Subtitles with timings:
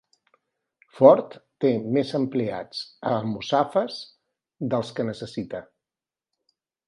[0.99, 2.79] Ford té més empleats
[3.11, 4.01] a Almussafes
[4.75, 5.61] dels que necessita